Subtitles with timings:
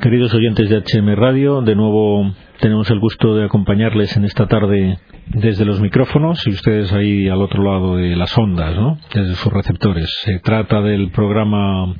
[0.00, 4.98] Queridos oyentes de HM Radio, de nuevo tenemos el gusto de acompañarles en esta tarde
[5.28, 8.98] desde los micrófonos y ustedes ahí al otro lado de las ondas, ¿no?
[9.14, 10.14] desde sus receptores.
[10.22, 11.94] Se trata del programa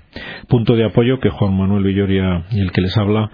[0.49, 3.31] Punto de Apoyo que Juan Manuel Villoria y el que les habla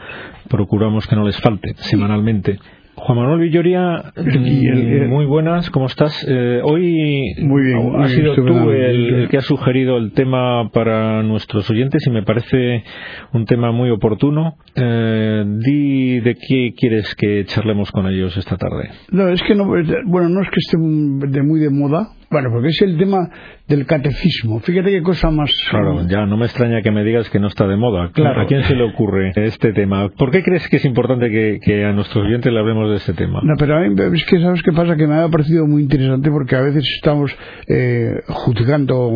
[0.48, 2.60] procuramos que no les falte semanalmente
[3.04, 6.24] Juan Manuel Villoria, mm, muy buenas, ¿cómo estás?
[6.28, 11.68] Eh, hoy muy bien, has sido tú el, que ha sugerido el tema para nuestros
[11.68, 12.84] oyentes y me parece
[13.32, 14.54] un tema muy oportuno.
[14.76, 18.90] Eh, di de qué quieres que charlemos con ellos esta tarde.
[19.10, 22.68] No, es que no, bueno, no es que esté de muy de moda, bueno, porque
[22.68, 23.28] es el tema
[23.68, 24.60] del catecismo.
[24.60, 25.50] Fíjate qué cosa más.
[25.70, 28.10] Claro, ya no me extraña que me digas que no está de moda.
[28.12, 28.42] Claro.
[28.42, 30.08] ¿A quién se le ocurre este tema?
[30.08, 33.40] ¿Por qué crees que es importante que, a nuestros oyentes le hablemos de este tema?
[33.42, 36.30] No, pero a mí es que sabes qué pasa que me ha parecido muy interesante
[36.30, 37.34] porque a veces estamos
[37.68, 39.10] eh, juzgando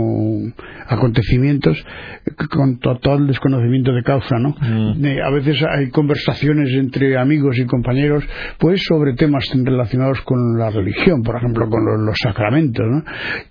[0.86, 1.84] acontecimientos
[2.50, 4.54] con total desconocimiento de causa, ¿no?
[4.60, 5.04] Mm.
[5.04, 8.24] Eh, a veces hay conversaciones entre amigos y compañeros,
[8.58, 13.02] pues sobre temas relacionados con la religión, por ejemplo, con los, los sacramentos, ¿no?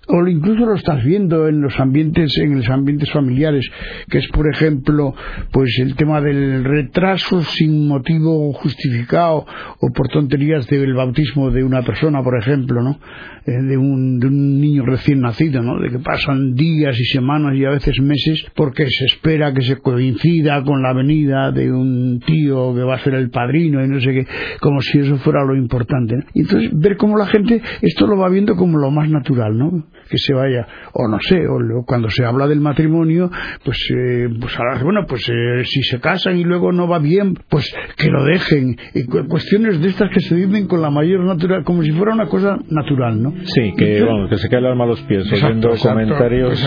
[0.08, 3.66] O incluso lo estás viendo en los ambientes en los ambientes familiares
[4.08, 5.14] que es por ejemplo
[5.52, 9.46] pues el tema del retraso sin motivo justificado
[9.80, 12.98] o por tonterías del bautismo de una persona por ejemplo no
[13.46, 17.54] eh, de, un, de un niño recién nacido no de que pasan días y semanas
[17.54, 22.20] y a veces meses porque se espera que se coincida con la venida de un
[22.20, 24.26] tío que va a ser el padrino y no sé qué
[24.60, 28.28] como si eso fuera lo importante y entonces ver cómo la gente esto lo va
[28.28, 29.86] viendo como lo más natural ¿no?
[30.08, 33.30] Que se vaya, o no sé, o cuando se habla del matrimonio,
[33.64, 37.34] pues, eh, pues ahora, bueno, pues eh, si se casan y luego no va bien,
[37.48, 38.76] pues que lo dejen.
[38.94, 42.26] Y cuestiones de estas que se viven con la mayor natural, como si fuera una
[42.26, 43.32] cosa natural, ¿no?
[43.44, 46.60] Sí, que, vamos, que se cae el alma a los pies, oyendo comentarios.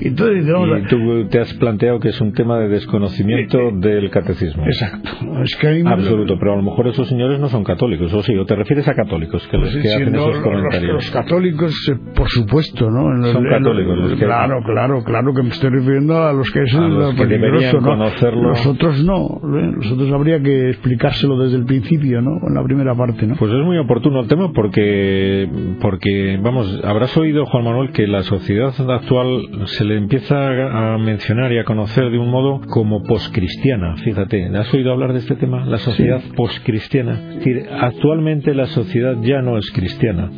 [0.00, 4.64] y tú te has planteado que es un tema de desconocimiento eh, del catecismo.
[4.66, 5.10] Exacto.
[5.42, 8.44] Es que Absoluto, pero a lo mejor esos señores no son católicos, o sí, o
[8.44, 10.92] te refieres a católicos que, pues que hacen esos comentarios.
[10.94, 13.32] los católicos eh, por supuesto, ¿no?
[13.32, 14.14] Son católicos.
[14.18, 17.82] claro, claro, claro que me estoy refiriendo a los que es los que deberían ¿no?
[17.82, 18.48] conocerlo.
[18.50, 22.38] Nosotros no, nosotros habría que explicárselo desde el principio, ¿no?
[22.46, 23.36] En la primera parte, ¿no?
[23.36, 25.48] Pues es muy oportuno el tema porque,
[25.80, 31.52] porque vamos, habrás oído, Juan Manuel, que la sociedad actual se le empieza a mencionar
[31.52, 35.64] y a conocer de un modo como poscristiana, fíjate, ¿has oído hablar de este tema?
[35.66, 37.12] La sociedad poscristiana.
[37.30, 40.30] Es decir, actualmente la sociedad ya no es cristiana.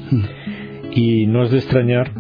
[0.97, 2.11] Y no es de extrañar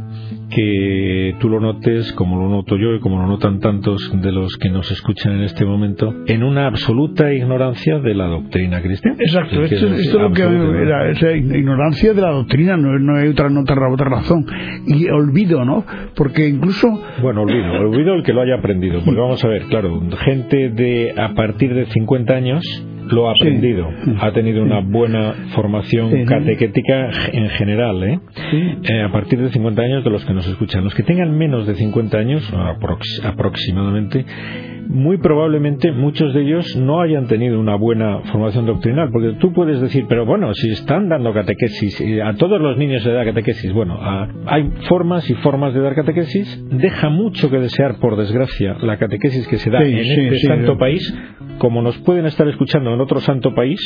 [0.50, 4.56] que tú lo notes, como lo noto yo y como lo notan tantos de los
[4.56, 9.16] que nos escuchan en este momento, en una absoluta ignorancia de la doctrina cristiana.
[9.18, 13.92] Exacto, esto, es lo que era, esa ignorancia de la doctrina, no, hay otra, otra,
[13.92, 14.46] otra razón.
[14.86, 15.84] Y olvido, ¿no?
[16.14, 16.88] Porque incluso.
[17.22, 19.00] Bueno, olvido, olvido el que lo haya aprendido.
[19.04, 23.88] Porque vamos a ver, claro, gente de a partir de 50 años lo ha aprendido,
[24.20, 28.20] ha tenido una buena formación catequética en general, ¿eh?
[28.82, 29.02] ¿eh?
[29.02, 30.84] a partir de 50 años de los que nos escuchan.
[30.84, 32.52] Los que tengan menos de 50 años,
[33.24, 34.24] aproximadamente,
[34.88, 39.80] muy probablemente muchos de ellos no hayan tenido una buena formación doctrinal, porque tú puedes
[39.80, 43.98] decir, pero bueno, si están dando catequesis, a todos los niños se da catequesis, bueno,
[44.46, 49.46] hay formas y formas de dar catequesis, deja mucho que desear, por desgracia, la catequesis
[49.48, 51.14] que se da en este santo país,
[51.58, 53.80] como nos pueden estar escuchando en otro santo país,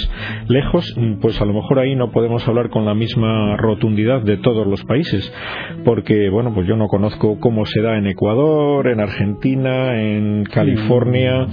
[0.48, 4.66] lejos, pues a lo mejor ahí no podemos hablar con la misma rotundidad de todos
[4.66, 5.32] los países,
[5.84, 10.89] porque, bueno, pues yo no conozco cómo se da en Ecuador, en Argentina, en California,
[10.90, 11.46] California,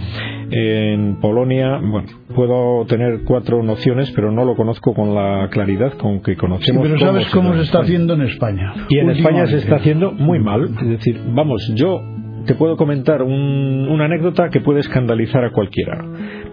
[0.49, 1.79] en Polonia.
[1.81, 6.83] Bueno, puedo tener cuatro nociones, pero no lo conozco con la claridad con que conocemos.
[6.85, 8.73] Sí, pero sabes cómo se, está haciendo en España.
[8.89, 10.69] Y en España se está haciendo muy mal.
[10.81, 12.01] Es decir, vamos, yo
[12.45, 16.03] te puedo comentar una anécdota que puede escandalizar a cualquiera.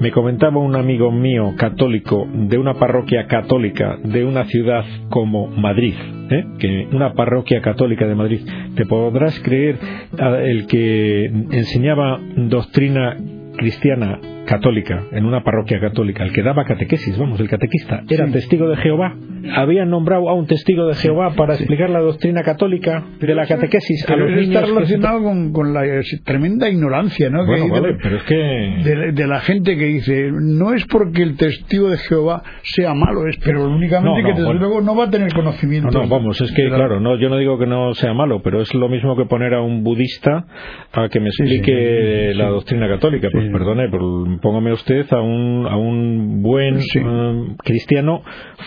[0.00, 5.94] Me comentaba un amigo mío católico de una parroquia católica de una ciudad como Madrid,
[6.30, 6.44] ¿eh?
[6.58, 8.40] que una parroquia católica de Madrid,
[8.74, 9.78] te podrás creer
[10.18, 13.16] el que enseñaba doctrina
[13.56, 18.68] cristiana católica, en una parroquia católica, el que daba catequesis, vamos, el catequista, era testigo
[18.68, 19.14] de Jehová.
[19.56, 24.08] Habían nombrado a un testigo de Jehová para explicar la doctrina católica de la catequesis
[24.08, 24.62] a los niños.
[24.62, 25.82] Está relacionado con, la
[26.24, 27.44] tremenda ignorancia, ¿no?
[27.46, 29.12] pero es que...
[29.12, 33.38] De, la gente que dice, no es porque el testigo de Jehová sea malo, es
[33.38, 35.90] pero únicamente que desde luego no va a tener conocimiento.
[35.90, 38.72] No, vamos, es que claro, no, yo no digo que no sea malo, pero es
[38.74, 40.46] lo mismo que poner a un budista
[40.92, 43.28] a que me explique la doctrina católica.
[43.32, 44.02] Pues perdone, por
[44.40, 48.22] póngame usted a un, a un buen eh, cristiano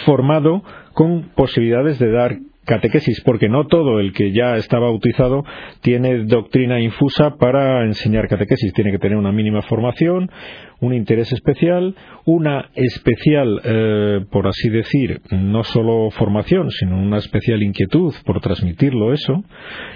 [0.06, 2.38] formado con posibilidades de dar
[2.68, 5.44] catequesis, porque no todo el que ya está bautizado
[5.82, 8.74] tiene doctrina infusa para enseñar catequesis.
[8.74, 10.30] Tiene que tener una mínima formación,
[10.80, 11.96] un interés especial,
[12.26, 19.14] una especial, eh, por así decir, no solo formación, sino una especial inquietud por transmitirlo
[19.14, 19.44] eso.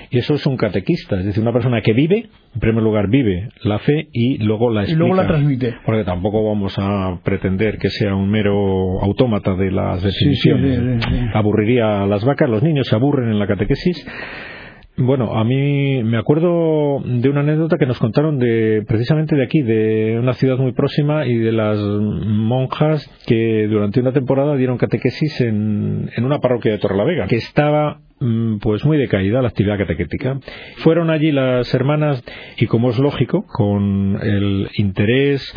[0.09, 3.49] Y eso es un catequista, es decir, una persona que vive, en primer lugar vive
[3.63, 5.03] la fe y luego la explica.
[5.03, 5.75] Y luego la transmite.
[5.85, 11.05] Porque tampoco vamos a pretender que sea un mero autómata de las definiciones.
[11.33, 14.05] Aburriría a las vacas, los niños se aburren en la catequesis
[15.01, 19.61] bueno, a mí me acuerdo de una anécdota que nos contaron de precisamente de aquí,
[19.61, 25.41] de una ciudad muy próxima y de las monjas que durante una temporada dieron catequesis
[25.41, 30.39] en, en una parroquia de Torrelavega, que estaba mm, pues muy decaída la actividad catequética.
[30.77, 32.23] Fueron allí las hermanas
[32.57, 35.53] y como es lógico, con el interés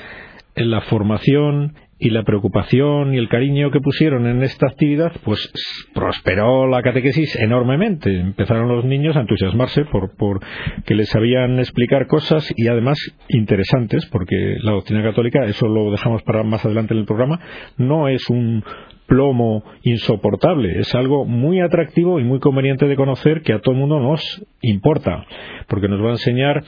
[0.57, 1.75] en la formación
[2.05, 5.51] y la preocupación y el cariño que pusieron en esta actividad, pues
[5.95, 8.15] prosperó la catequesis enormemente.
[8.15, 10.41] Empezaron los niños a entusiasmarse por, por
[10.85, 12.99] que les sabían explicar cosas y además
[13.31, 17.41] interesantes, porque la doctrina católica, eso lo dejamos para más adelante en el programa,
[17.79, 18.63] no es un
[19.07, 23.81] plomo insoportable, es algo muy atractivo y muy conveniente de conocer que a todo el
[23.81, 25.25] mundo nos importa,
[25.69, 26.65] porque nos va a enseñar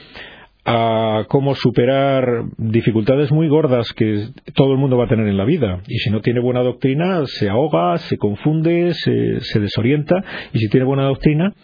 [0.68, 2.26] a cómo superar
[2.58, 5.80] dificultades muy gordas que todo el mundo va a tener en la vida.
[5.86, 10.24] Y si no tiene buena doctrina, se ahoga, se confunde, se, desorienta.
[10.52, 11.54] Y si tiene buena doctrina,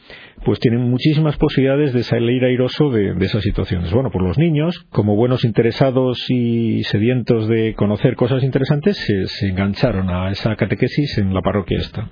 [0.44, 3.92] pues tiene muchísimas posibilidades de salir airoso de, de, esas situaciones.
[3.92, 9.48] Bueno, por los niños, como buenos interesados y sedientos de conocer cosas interesantes, se, se
[9.48, 12.08] engancharon a esa catequesis en la parroquia esta.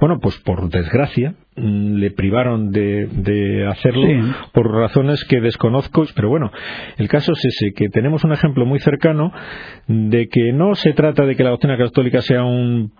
[0.00, 4.06] Bueno, pues por desgracia, Mm, le privaron de, hacerlo
[4.52, 6.50] por razones que desconozco, pero bueno,
[6.98, 9.32] el caso es ese, que tenemos un ejemplo muy cercano
[9.88, 12.92] de que no se trata de que la doctrina católica sea un,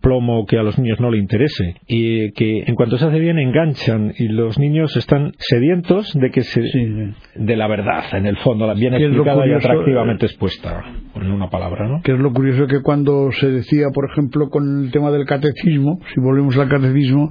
[0.00, 3.38] plomo que a los niños no le interese, y que en cuanto se hace bien
[3.38, 6.60] enganchan y los niños están sedientos de que se,
[7.34, 10.84] de la verdad, en el fondo, bien explicada y atractivamente expuesta,
[11.22, 12.02] una palabra, ¿no?
[12.02, 16.00] Que es lo curioso que cuando se decía, por ejemplo, con el tema del catecismo,
[16.12, 17.30] si volvemos al catecismo,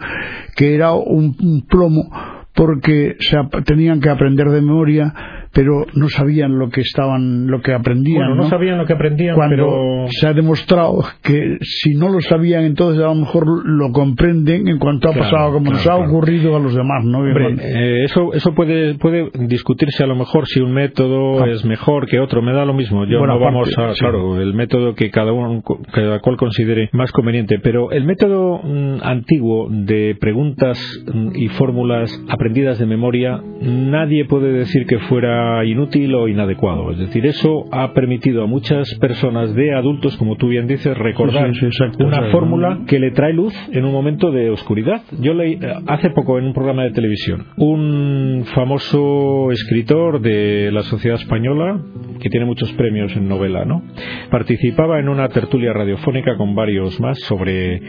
[0.55, 1.35] que era un,
[1.67, 2.09] plomo
[2.53, 5.13] porque se, tenían que aprender de memoria
[5.53, 8.27] pero no sabían lo que estaban, lo que aprendían.
[8.27, 10.05] Bueno, no, sabían lo que aprendían, Cuando pero...
[10.09, 14.79] se ha demostrado que si no lo sabían, entonces a lo mejor lo comprenden en
[14.79, 17.27] cuanto ha pasado, como nos ha ocurrido a los demás, ¿no?
[17.27, 22.19] Eh, eso, eso puede, puede discutirse a lo mejor si un método es mejor que
[22.19, 23.05] otro, me da lo mismo.
[23.05, 25.61] Yo no vamos a, claro, el método que cada uno,
[25.91, 30.79] cada cual considere más conveniente, pero el método mm, antiguo de preguntas
[31.13, 36.91] mm, y fórmulas aprendidas de memoria, nadie puede decir que fuera inútil o inadecuado.
[36.91, 41.51] Es decir, eso ha permitido a muchas personas de adultos, como tú bien dices, recordar
[41.99, 45.01] una fórmula que le trae luz en un momento de oscuridad.
[45.19, 50.83] Yo leí eh, hace poco en un programa de televisión un famoso escritor de la
[50.83, 51.79] sociedad española
[52.19, 53.83] que tiene muchos premios en novela, ¿no?
[54.29, 57.81] Participaba en una tertulia radiofónica con varios más sobre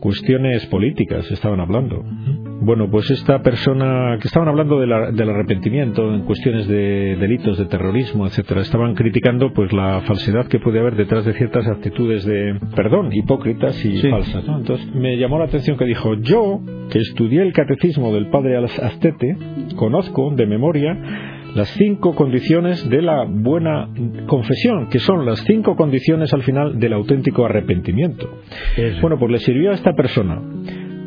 [0.00, 2.04] cuestiones políticas, estaban hablando.
[2.64, 8.24] Bueno, pues esta persona que estaban hablando del arrepentimiento en cuestiones de delitos de terrorismo,
[8.24, 13.08] etcétera, estaban criticando pues la falsedad que puede haber detrás de ciertas actitudes de perdón,
[13.12, 14.44] hipócritas y falsas.
[14.46, 19.36] Entonces me llamó la atención que dijo yo que estudié el catecismo del padre Astete,
[19.74, 20.96] conozco de memoria
[21.56, 23.88] las cinco condiciones de la buena
[24.26, 28.30] confesión, que son las cinco condiciones al final del auténtico arrepentimiento.
[29.00, 30.40] Bueno, pues le sirvió a esta persona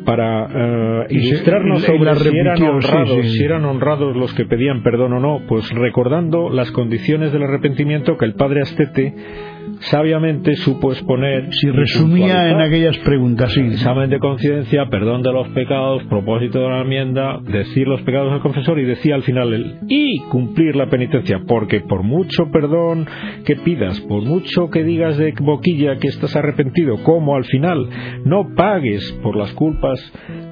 [0.06, 5.20] para eh, ilustrarnos sobre si eran honrados, si eran honrados los que pedían perdón o
[5.20, 9.14] no, pues recordando las condiciones del arrepentimiento que el padre Astete
[9.80, 11.52] sabiamente supo exponer.
[11.52, 13.60] Si resumía en aquellas preguntas, sí.
[13.60, 18.40] Examen de conciencia, perdón de los pecados, propósito de la enmienda, decir los pecados al
[18.40, 23.06] confesor y decía al final el y cumplir la penitencia, porque por mucho perdón
[23.44, 27.88] que pidas, por mucho que digas de boquilla que estás arrepentido, como al final
[28.24, 30.00] no pagues por las culpas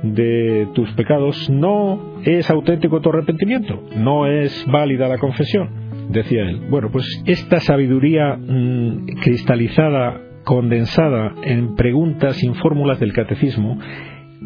[0.02, 6.61] de tus pecados, no es auténtico tu arrepentimiento, no es válida la confesión decía él.
[6.71, 13.79] Bueno, pues esta sabiduría mm, cristalizada, condensada en preguntas y fórmulas del catecismo,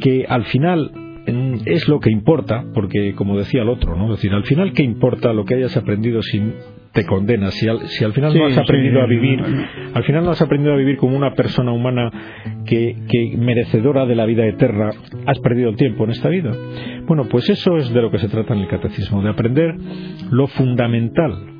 [0.00, 0.92] que al final
[1.26, 4.04] mm, es lo que importa, porque como decía el otro, ¿no?
[4.06, 6.40] Es decir, al final, ¿qué importa lo que hayas aprendido si
[6.92, 7.54] te condenas?
[7.54, 9.42] Si al, si al final no has aprendido a vivir,
[9.94, 12.10] al final no has aprendido a vivir como una persona humana
[12.64, 14.90] que, que merecedora de la vida eterna,
[15.26, 16.52] has perdido el tiempo en esta vida.
[17.06, 19.74] Bueno, pues eso es de lo que se trata en el catecismo, de aprender
[20.30, 21.57] lo fundamental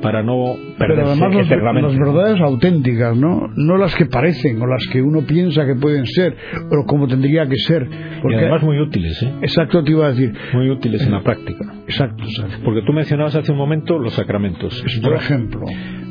[0.00, 3.48] para no Pero además las, las, verdades auténticas, ¿no?
[3.56, 6.36] No las que parecen o las que uno piensa que pueden ser
[6.70, 7.86] o como tendría que ser.
[8.22, 9.32] Porque, y además muy útiles, ¿eh?
[9.42, 10.32] Exacto, te iba a decir.
[10.54, 11.72] Muy útiles en la práctica.
[11.86, 12.56] Exacto, exacto.
[12.64, 14.84] Porque tú mencionabas hace un momento los sacramentos.
[15.02, 15.64] Por ejemplo.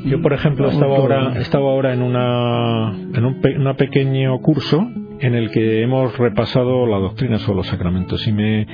[0.06, 4.88] Yo, por ejemplo, estaba ahora, estaba ahora en, una, en un una pequeño curso
[5.20, 8.66] en el que hemos repasado la doctrina sobre los sacramentos y me,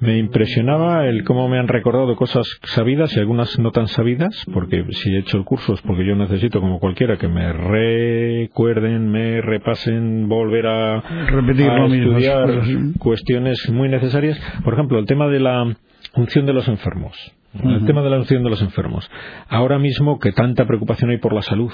[0.00, 4.84] me impresionaba el cómo me han recordado cosas sabidas y algunas no tan sabidas, porque
[4.90, 9.40] si he hecho el curso es porque yo necesito, como cualquiera, que me recuerden, me
[9.40, 12.62] repasen, volver a, Repetir a estudiar
[12.98, 14.38] cuestiones muy necesarias.
[14.64, 15.76] Por ejemplo, el tema de la
[16.14, 17.16] unción de los enfermos.
[17.64, 19.10] El tema de la unción de los enfermos.
[19.48, 21.72] Ahora mismo que tanta preocupación hay por la salud,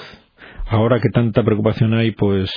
[0.67, 2.51] ahora que tanta preocupación hay pues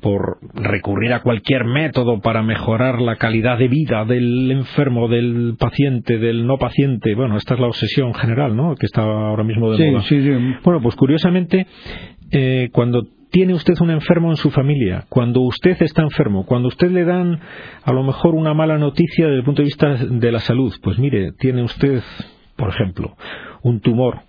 [0.00, 6.18] por recurrir a cualquier método para mejorar la calidad de vida del enfermo, del paciente,
[6.18, 8.74] del no paciente, bueno, esta es la obsesión general, ¿no?
[8.74, 10.02] Que está ahora mismo de moda.
[10.02, 10.30] Sí, sí.
[10.64, 11.66] Bueno, pues curiosamente
[12.30, 16.90] eh, cuando tiene usted un enfermo en su familia, cuando usted está enfermo, cuando usted
[16.90, 17.40] le dan
[17.82, 21.00] a lo mejor una mala noticia desde el punto de vista de la salud, pues
[21.00, 22.00] mire, tiene usted,
[22.54, 23.16] por ejemplo,
[23.62, 24.20] un tumor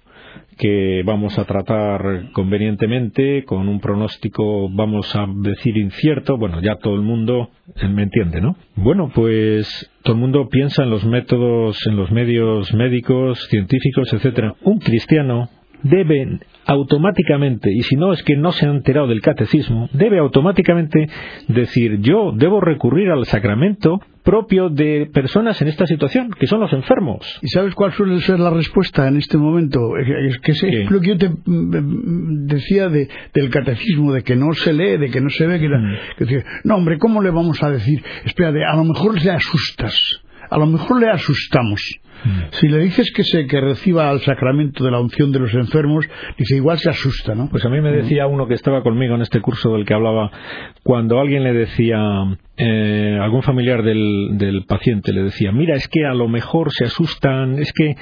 [0.58, 6.38] que vamos a tratar convenientemente con un pronóstico, vamos a decir, incierto.
[6.38, 7.50] Bueno, ya todo el mundo
[7.90, 8.56] me entiende, ¿no?
[8.76, 14.56] Bueno, pues todo el mundo piensa en los métodos, en los medios médicos, científicos, etcétera.
[14.64, 15.50] Un cristiano
[15.84, 21.08] debe automáticamente, y si no es que no se ha enterado del catecismo, debe automáticamente
[21.48, 26.74] decir yo debo recurrir al sacramento propio de personas en esta situación, que son los
[26.74, 27.40] enfermos.
[27.42, 29.96] ¿Y sabes cuál suele ser la respuesta en este momento?
[29.98, 34.52] Es que es lo que yo te mm, decía de, del catecismo, de que no
[34.54, 36.26] se lee, de que no se ve, que, mm.
[36.28, 38.04] que no hombre, ¿cómo le vamos a decir?
[38.26, 39.96] Espera, a lo mejor le asustas,
[40.50, 41.82] a lo mejor le asustamos.
[42.24, 42.40] Mm.
[42.52, 46.08] Si le dices que se que reciba el sacramento de la unción de los enfermos,
[46.38, 47.50] dice igual se asusta, ¿no?
[47.50, 47.96] Pues a mí me mm.
[47.96, 50.32] decía uno que estaba conmigo en este curso del que hablaba,
[50.84, 52.00] cuando alguien le decía,
[52.58, 56.86] eh, algún familiar del, del paciente le decía, mira, es que a lo mejor se
[56.86, 57.96] asustan, es que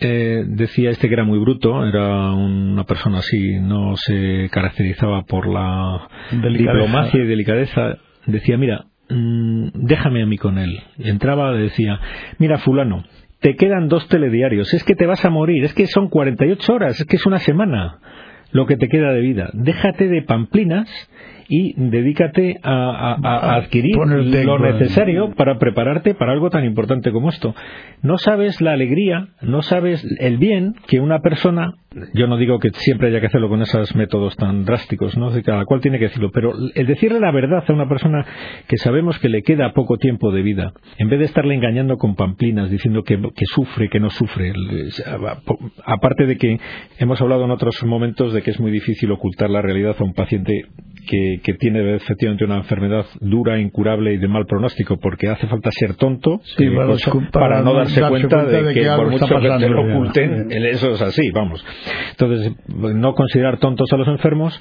[0.00, 5.46] eh, decía este que era muy bruto, era una persona así, no se caracterizaba por
[5.46, 7.98] la diplomacia y delicadeza.
[8.26, 10.80] Decía, mira, mm, déjame a mí con él.
[10.98, 12.00] Entraba y decía,
[12.38, 13.04] mira, fulano,
[13.40, 16.98] te quedan dos telediarios, es que te vas a morir, es que son 48 horas,
[16.98, 17.98] es que es una semana
[18.52, 19.50] lo que te queda de vida.
[19.52, 20.88] Déjate de pamplinas
[21.48, 27.54] y dedícate a, adquirir lo necesario para prepararte para algo tan importante como esto.
[28.02, 31.74] No sabes la alegría, no sabes el bien que una persona,
[32.12, 35.30] yo no digo que siempre haya que hacerlo con esos métodos tan drásticos, ¿no?
[35.42, 38.24] cada cual tiene que decirlo, pero el decirle la verdad a una persona
[38.68, 42.14] que sabemos que le queda poco tiempo de vida, en vez de estarle engañando con
[42.14, 44.52] pamplinas, diciendo que, que sufre, que no sufre,
[45.84, 46.58] aparte de que
[46.98, 50.14] hemos hablado en otros momentos de que es muy difícil ocultar la realidad a un
[50.14, 50.64] paciente
[51.06, 55.94] que, tiene efectivamente una enfermedad dura, incurable y de mal pronóstico, porque hace falta ser
[55.94, 56.40] tonto
[57.32, 61.30] para, no darse, cuenta, de que, por mucho que te lo oculten, eso es así,
[61.30, 61.64] vamos.
[62.10, 64.60] Entonces, no considerar tontos a los enfermos,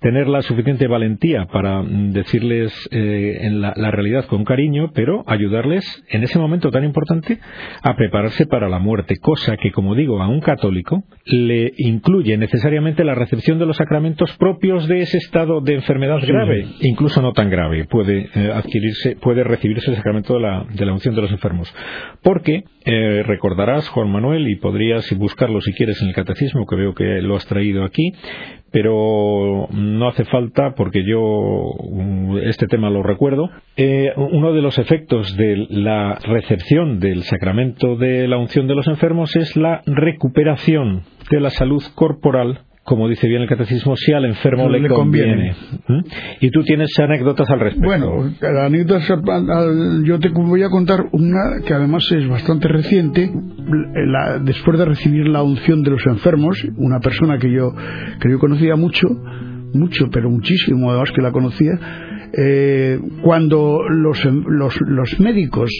[0.00, 5.84] tener la suficiente valentía para decirles eh, en la, la realidad con cariño, pero ayudarles
[6.10, 7.38] en ese momento tan importante
[7.82, 13.04] a prepararse para la muerte, cosa que, como digo, a un católico le incluye necesariamente
[13.04, 17.50] la recepción de los sacramentos propios de ese estado de enfermedad grave, incluso no tan
[17.50, 21.30] grave, puede eh, adquirirse, puede recibirse el sacramento de la, de la unción de los
[21.30, 21.74] enfermos.
[22.22, 26.94] Porque eh, recordarás, Juan Manuel, y podrías buscarlo si quieres en el catecismo, que veo
[26.94, 28.12] que lo has traído aquí,
[28.70, 33.50] pero no hace falta porque yo mm, este tema lo recuerdo.
[33.76, 38.86] Eh, uno de los efectos de la recepción del sacramento de la unción de los
[38.86, 44.24] enfermos es la recuperación de la salud corporal como dice bien el catecismo, si al
[44.24, 45.54] enfermo le, conviene.
[45.86, 46.00] ¿Mm?
[46.40, 47.86] Y tú tienes anécdotas al respecto.
[47.86, 49.04] Bueno, la anécdota,
[50.04, 53.30] yo te voy a contar una que además es bastante reciente.
[54.40, 57.74] después de recibir la unción de los enfermos, una persona que yo,
[58.20, 59.06] que yo conocía mucho,
[59.74, 61.72] mucho, pero muchísimo, además que la conocía,
[62.32, 65.70] eh, cuando los, los, los médicos,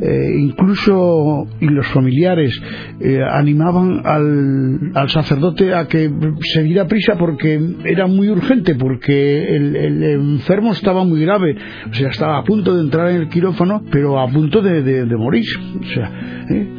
[0.00, 2.58] eh, incluso y los familiares,
[3.00, 6.10] eh, animaban al, al, sacerdote a que
[6.40, 11.56] se diera prisa porque era muy urgente, porque el, el, enfermo estaba muy grave,
[11.90, 15.16] o sea, estaba a punto de entrar en el quirófano, pero a punto de, de,
[15.16, 15.44] morir.
[15.80, 16.10] O sea,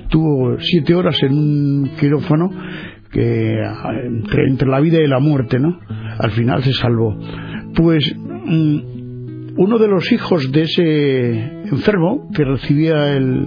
[0.09, 2.49] tuvo siete horas en un quirófano
[3.11, 3.59] que
[4.05, 5.79] entre, entre, la vida y la muerte, ¿no?
[6.19, 7.17] Al final se salvó.
[7.75, 8.98] Pues mm,
[9.59, 11.31] uno de los hijos de ese
[11.69, 13.45] enfermo que recibía el,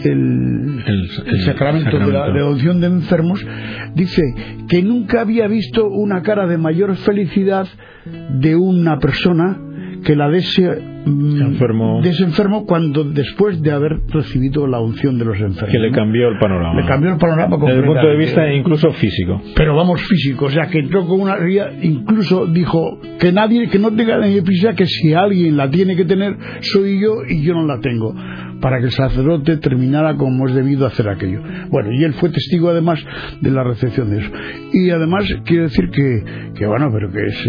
[0.00, 1.08] el,
[1.44, 3.46] sacramento, de la adopción de enfermos,
[3.94, 4.20] dice
[4.68, 7.68] que nunca había visto una cara de mayor felicidad
[8.04, 9.56] de una persona
[10.04, 12.64] que la de ese, enfermo.
[12.66, 15.70] cuando después de haber recibido la unción de los enfermos.
[15.70, 16.80] Que le cambió el panorama.
[16.80, 19.40] Le cambió el panorama Desde el punto de vista incluso físico.
[19.54, 20.46] Pero vamos, físico.
[20.46, 21.36] O sea, que entró con una
[21.82, 26.04] incluso dijo que nadie, que no tenga la prisa, que si alguien la tiene que
[26.04, 28.14] tener, soy yo y yo no la tengo.
[28.60, 31.42] Para que el sacerdote terminara como es debido hacer aquello.
[31.68, 33.04] Bueno, y él fue testigo además
[33.40, 34.30] de la recepción de eso.
[34.72, 37.48] Y además quiero decir que, que bueno, pero que es.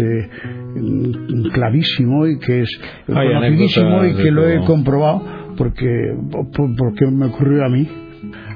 [1.52, 5.22] Clavísimo y que es conocidísimo y que lo he comprobado
[5.56, 6.14] porque,
[6.52, 7.88] porque me ocurrió a mí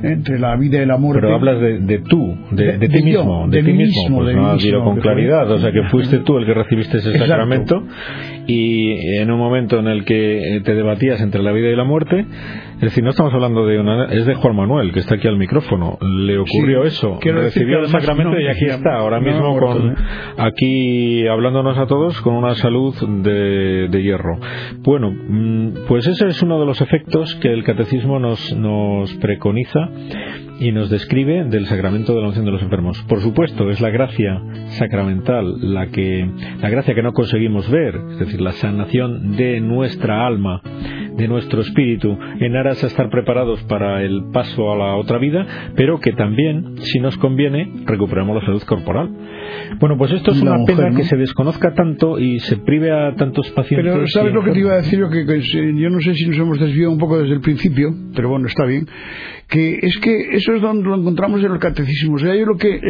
[0.02, 1.20] entre la vida y la muerte.
[1.22, 5.58] Pero hablas de, tú, de, ti mismo, de, ti mismo, pues no, con claridad, o
[5.58, 7.82] sea que fuiste tú el que recibiste ese sacramento
[8.46, 11.84] y en un momento en el que eh, te debatías entre la vida y la
[11.84, 12.24] muerte,
[12.74, 15.36] es decir, no estamos hablando de una, es de Juan Manuel que está aquí al
[15.36, 19.94] micrófono, le ocurrió eso, recibió el sacramento y aquí está, ahora mismo con
[20.38, 24.38] aquí hablándonos a todos con una salud de, de hierro.
[24.78, 29.89] Bueno, mm, pues ese es uno de los efectos que el catecismo nos, nos preconiza
[30.60, 33.02] y nos describe del sacramento de la unción de los enfermos.
[33.08, 34.42] Por supuesto, es la gracia
[34.78, 36.30] sacramental la que
[36.60, 40.60] la gracia que no conseguimos ver, es decir, la sanación de nuestra alma,
[41.16, 45.46] de nuestro espíritu en aras a estar preparados para el paso a la otra vida,
[45.76, 49.10] pero que también, si nos conviene, recuperamos la salud corporal.
[49.78, 53.50] Bueno, pues esto es una, pena que se desconozca tanto y se prive a tantos
[53.50, 53.92] pacientes.
[53.92, 55.00] Pero ¿sabes lo que te iba a decir?
[55.00, 58.66] yo no sé si nos hemos desviado un poco desde el principio, pero bueno, está
[58.66, 58.86] bien
[59.50, 62.18] que es que eso es donde lo encontramos en el catecismo.
[62.18, 62.80] Yo lo que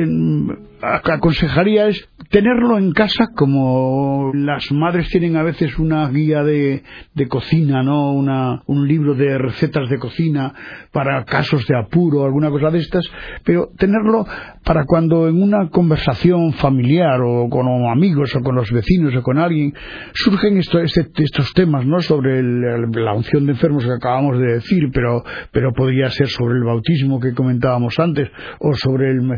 [0.82, 6.82] aconsejaría es tenerlo en casa como las madres tienen a veces una guía de,
[7.14, 8.12] de cocina, ¿no?
[8.12, 10.52] Una, un libro de recetas de cocina
[10.92, 13.04] para casos de apuro, alguna cosa de estas,
[13.42, 14.26] pero tenerlo
[14.64, 19.38] para cuando en una conversación familiar o con amigos o con los vecinos o con
[19.38, 19.72] alguien
[20.12, 22.00] surgen este, estos temas, ¿no?
[22.00, 26.64] Sobre la unción de enfermos que acabamos de decir, pero, pero podría ser sobre el
[26.64, 29.28] bautismo que comentábamos antes o sobre el,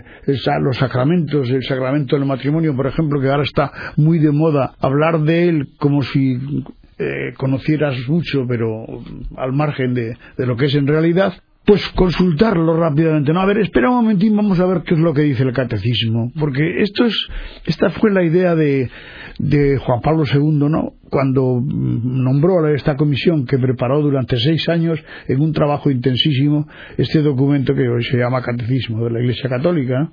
[0.60, 5.20] los sacramentos, el sacramento del matrimonio, por ejemplo, que ahora está muy de moda hablar
[5.20, 6.38] de él como si
[6.98, 8.84] eh, conocieras mucho, pero
[9.36, 13.32] al margen de, de lo que es en realidad, pues consultarlo rápidamente.
[13.32, 15.52] No, a ver, espera un momentín, vamos a ver qué es lo que dice el
[15.52, 17.28] catecismo, porque esto es,
[17.66, 18.90] esta fue la idea de,
[19.38, 20.94] de Juan Pablo II, ¿no?
[21.12, 24.98] Cuando nombró a esta comisión que preparó durante seis años
[25.28, 30.10] en un trabajo intensísimo este documento que hoy se llama Catecismo de la Iglesia Católica.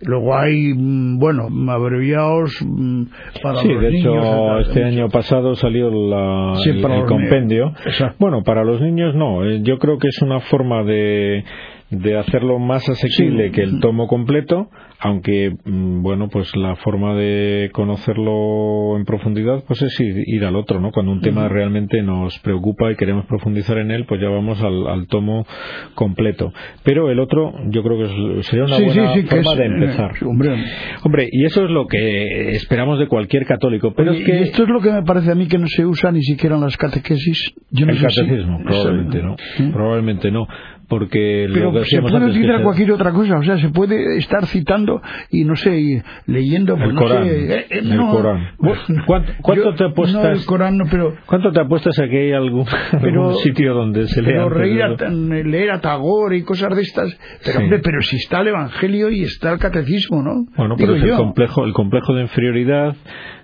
[0.00, 3.02] Luego hay, mm, bueno, abreviados mm,
[3.42, 7.74] para sí, de hecho, este año pasado salió el, compendio.
[8.18, 9.44] Bueno, para los niños no.
[9.44, 11.44] Eh, yo creo que es una forma de
[11.90, 14.68] de hacerlo más asequible que el tomo completo
[15.00, 20.80] aunque mm, bueno pues la forma de conocerlo en profundidad pues es ir, al otro
[20.80, 24.60] no cuando un tema realmente nos preocupa y queremos profundizar en él pues ya vamos
[24.62, 25.46] al, tomo
[25.94, 26.52] completo.
[26.82, 30.12] Pero el otro yo creo que sería una buena forma de empezar.
[30.24, 31.28] hombre.
[31.30, 34.80] y eso es lo que esperamos de cualquier católico pero es que esto es lo
[34.80, 37.54] que me parece a mí que no se usa ni siquiera en las catequesis.
[37.70, 39.36] Yo el catecismo probablemente no
[39.72, 40.46] probablemente no
[40.88, 45.44] porque pero se puede utilizar cualquier otra cosa o sea se puede estar citando y
[45.44, 48.48] no sé leyendo el Corán, eh, eh, Corán.
[49.42, 50.46] ¿Cuánto, te apuestas
[50.90, 52.64] pero cuánto te apuestas a que hay algún,
[53.42, 55.10] sitio donde se lea pero
[55.44, 59.22] leer a Tagore y cosas de estas pero hombre pero si está el Evangelio y
[59.22, 62.96] está el catecismo no bueno pero es el complejo el complejo de inferioridad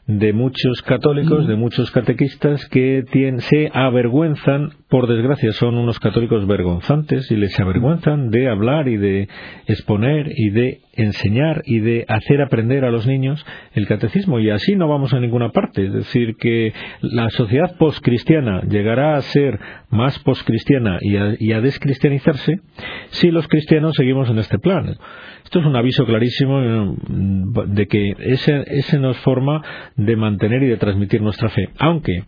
[0.07, 3.05] de muchos católicos, de muchos catequistas que
[3.39, 9.29] se avergüenzan, por desgracia son unos católicos vergonzantes y les avergüenzan de hablar y de
[9.67, 14.77] exponer y de enseñar y de hacer aprender a los niños el catecismo y así
[14.77, 15.87] no vamos a ninguna parte.
[15.87, 21.63] Es decir, que la sociedad postcristiana llegará a ser más postcristiana y a, y a
[21.63, 22.61] descristianizarse
[23.09, 24.97] si los cristianos seguimos en este plan.
[25.55, 26.95] Esto es un aviso clarísimo eh,
[27.69, 29.63] de que ese, ese nos forma
[29.95, 31.69] de mantener y de transmitir nuestra fe.
[31.79, 32.25] Aunque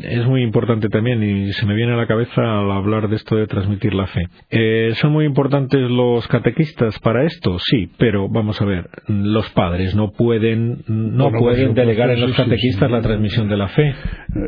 [0.00, 3.36] es muy importante también y se me viene a la cabeza al hablar de esto
[3.36, 4.28] de transmitir la fe.
[4.50, 7.58] Eh, ¿Son muy importantes los catequistas para esto?
[7.58, 12.90] Sí, pero vamos a ver, los padres no pueden no pueden delegar en los catequistas
[12.90, 13.94] la transmisión de la fe.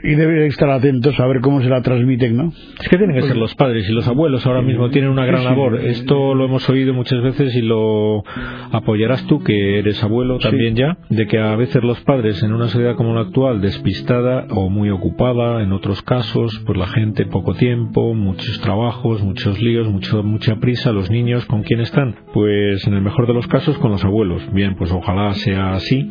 [0.03, 2.53] y deben estar atentos a ver cómo se la transmiten, ¿no?
[2.81, 5.45] Es que tienen que ser los padres y los abuelos ahora mismo tienen una gran
[5.45, 5.81] labor.
[5.81, 8.23] Esto lo hemos oído muchas veces y lo
[8.73, 12.69] apoyarás tú, que eres abuelo también ya, de que a veces los padres en una
[12.69, 17.55] sociedad como la actual, despistada o muy ocupada, en otros casos, pues la gente poco
[17.55, 22.15] tiempo, muchos trabajos, muchos líos, mucho, mucha prisa, los niños, ¿con quién están?
[22.33, 24.43] Pues en el mejor de los casos con los abuelos.
[24.53, 26.09] Bien, pues ojalá sea así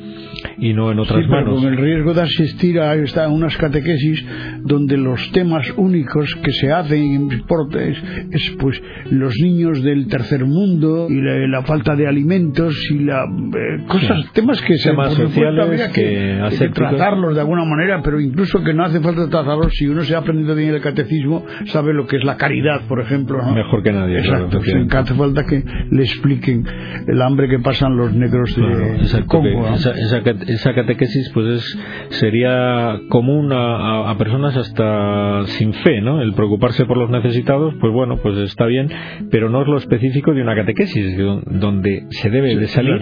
[0.58, 1.62] y no en otras manos.
[1.62, 2.96] Con el riesgo de asistir a
[3.30, 4.26] unas catequesis
[4.64, 7.98] donde los temas únicos que se hacen en deportes
[8.32, 13.86] es pues los niños del tercer mundo y la, falta de alimentos y la eh,
[13.88, 18.64] cosas temas que se temas sociales que, hay que tratarlos de alguna manera pero incluso
[18.64, 22.08] que no hace falta tratarlos si uno se ha aprendido bien el catecismo sabe lo
[22.08, 26.66] que es la caridad por ejemplo mejor que nadie exacto hace falta que le expliquen
[27.08, 34.10] el hambre que pasan los negros de Congo esa, catequesis pues es, sería común a,
[34.10, 38.66] a personas hasta sin fe no el preocuparse por los necesitados pues bueno pues está
[38.66, 38.90] bien
[39.30, 43.02] pero no es lo específico de una catequesis donde se debe de salir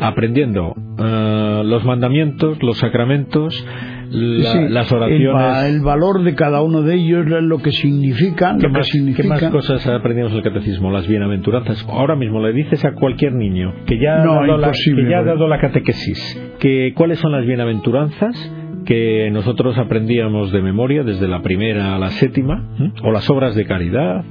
[0.00, 3.66] aprendiendo eh, los mandamientos, los sacramentos,
[4.12, 5.64] las oraciones.
[5.66, 8.58] El, valor de cada uno de ellos, lo que significan.
[8.58, 9.22] ¿Qué, más, significa?
[9.22, 10.90] ¿Qué más cosas aprendimos en el catecismo?
[10.90, 11.86] Las bienaventuranzas.
[11.88, 15.24] Ahora mismo le dices a cualquier niño que ya ha, dado, la, que ya ha
[15.24, 18.52] dado la catequesis que cuáles son las bienaventuranzas
[18.84, 22.68] que nosotros aprendíamos de memoria desde la primera a la séptima,
[23.02, 24.24] o las obras de caridad,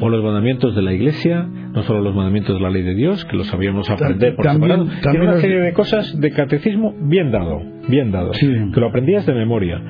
[0.00, 3.24] o los mandamientos de la Iglesia, no solo los mandamientos de la ley de Dios,
[3.24, 7.60] que los sabíamos aprender por también, También una serie de cosas de catecismo bien dado,
[7.88, 9.80] bien dado, que lo aprendías de memoria.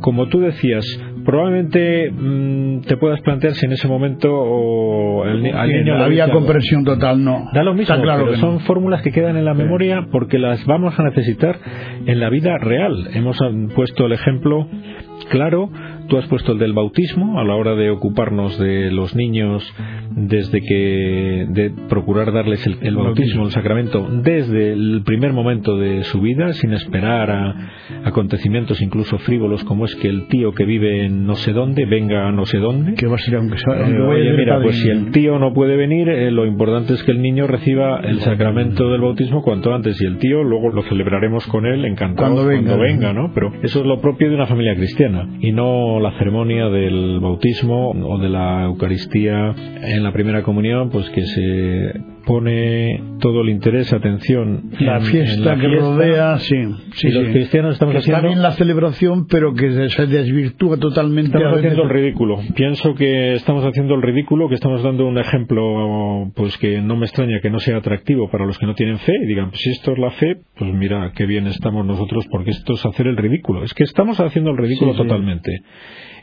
[0.00, 0.84] Como tú decías,
[1.24, 6.84] probablemente mm, te puedas plantear si en ese momento o el, al niño había comprensión
[6.84, 7.48] total no.
[7.52, 10.98] Da lo mismo claro pero son fórmulas que quedan en la memoria porque las vamos
[10.98, 11.58] a necesitar
[12.06, 13.08] en la vida real.
[13.14, 13.38] Hemos
[13.74, 14.68] puesto el ejemplo
[15.30, 15.70] claro
[16.08, 19.62] Tú has puesto el del bautismo a la hora de ocuparnos de los niños
[20.10, 26.20] desde que de procurar darles el, bautismo, el sacramento desde el primer momento de su
[26.20, 27.54] vida, sin esperar a
[28.04, 32.28] acontecimientos incluso frívolos como es que el tío que vive en no sé dónde venga
[32.28, 32.94] a no sé dónde.
[32.94, 33.88] Que va a ser aunque sea.
[33.88, 37.12] Eh, oye, mira, pues si el tío no puede venir, eh, lo importante es que
[37.12, 41.46] el niño reciba el sacramento del bautismo cuanto antes y el tío luego lo celebraremos
[41.46, 43.32] con él encantado cuando venga, cuando venga ¿no?
[43.34, 47.90] Pero eso es lo propio de una familia cristiana y no la ceremonia del bautismo
[47.90, 53.92] o de la Eucaristía en la primera comunión, pues que se pone todo el interés,
[53.92, 54.70] atención.
[54.78, 56.56] La fiesta que rodea, sí.
[56.94, 58.18] sí los cristianos estamos haciendo.
[58.18, 61.36] Está bien la celebración, pero que se desvirtúa totalmente.
[61.36, 62.38] Estamos haciendo el ridículo.
[62.54, 67.06] Pienso que estamos haciendo el ridículo, que estamos dando un ejemplo, pues que no me
[67.06, 69.70] extraña que no sea atractivo para los que no tienen fe y digan, pues si
[69.70, 73.16] esto es la fe, pues mira, qué bien estamos nosotros, porque esto es hacer el
[73.16, 73.64] ridículo.
[73.64, 75.62] Es que estamos haciendo el ridículo totalmente.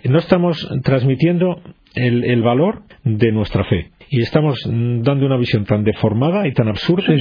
[0.04, 1.62] No estamos transmitiendo
[1.94, 7.16] el valor de nuestra fe y estamos dando una visión tan deformada y tan absurda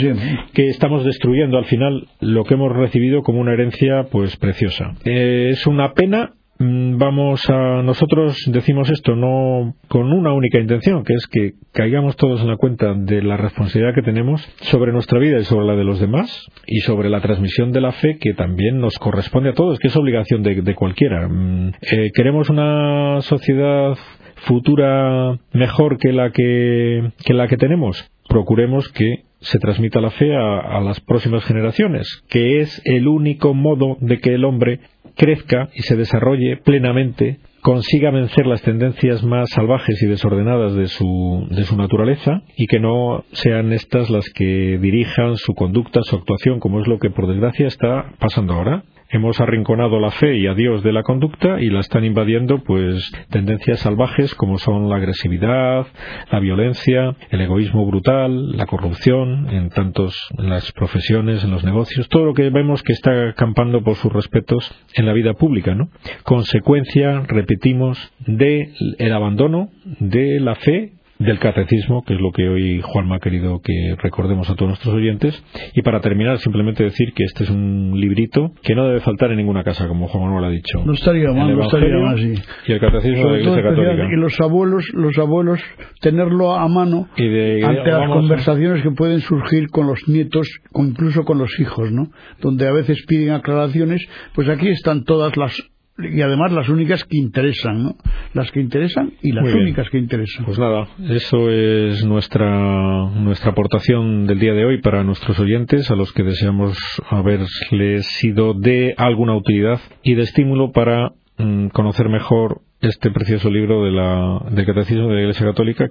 [0.53, 4.95] que estamos destruyendo al final lo que hemos recibido como una herencia pues preciosa.
[5.05, 6.33] Eh, es una pena.
[6.59, 12.17] Mm, vamos a nosotros decimos esto no con una única intención que es que caigamos
[12.17, 15.75] todos en la cuenta de la responsabilidad que tenemos sobre nuestra vida y sobre la
[15.75, 19.55] de los demás y sobre la transmisión de la fe que también nos corresponde a
[19.55, 21.29] todos que es obligación de, cualquiera.
[21.29, 23.97] Mm, eh, queremos una sociedad
[24.41, 30.81] futura mejor que la que, la que tenemos, procuremos que se transmita la fe a,
[30.81, 34.81] las próximas generaciones, que es el único modo de que el hombre
[35.17, 41.47] crezca y se desarrolle plenamente, consiga vencer las tendencias más salvajes y desordenadas de su,
[41.51, 46.61] de su naturaleza y que no sean estas las que dirijan su conducta, su actuación,
[46.61, 50.55] como es lo que por desgracia está pasando ahora hemos arrinconado la fe y a
[50.55, 55.87] Dios de la conducta y la están invadiendo pues tendencias salvajes como son la agresividad,
[56.31, 62.09] la violencia, el egoísmo brutal, la corrupción en tantos en las profesiones, en los negocios,
[62.09, 65.89] todo lo que vemos que está acampando por sus respetos en la vida pública, ¿no?
[66.25, 72.81] Consecuencia, repetimos, de el abandono de la fe del catecismo, que es lo que hoy
[72.83, 75.45] Juanma ha querido que recordemos a todos nuestros oyentes.
[75.75, 79.37] Y para terminar, simplemente decir que este es un librito que no debe faltar en
[79.37, 80.83] ninguna casa, como Juan Manuel ha dicho.
[80.85, 82.35] No estaría mal, no estaría mal, sí.
[82.67, 84.09] Y el catecismo de la Iglesia Católica.
[84.11, 85.61] Y los abuelos, los abuelos,
[86.01, 91.39] tenerlo a mano ante las conversaciones que pueden surgir con los nietos, o incluso con
[91.39, 92.09] los hijos, ¿no?
[92.41, 95.71] Donde a veces piden aclaraciones, pues aquí están todas las
[96.05, 97.97] y además las únicas que interesan, ¿no?
[98.35, 100.45] Las que interesan y las únicas que interesan.
[100.45, 105.97] Pues nada, eso es nuestra nuestra aportación del día de hoy para nuestros oyentes, a
[105.97, 106.77] los que deseamos
[107.09, 113.85] haberles sido de alguna utilidad y de estímulo para mm, conocer mejor este precioso libro
[113.85, 115.89] de la, del Catecismo de la Iglesia Católica.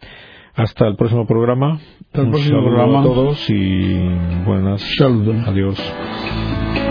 [0.56, 1.76] Hasta el próximo programa.
[1.76, 3.00] Hasta el Un próximo saludo programa.
[3.00, 3.94] a todos y
[4.46, 4.82] buenas.
[4.98, 5.36] Saludos.
[5.48, 6.89] Adiós.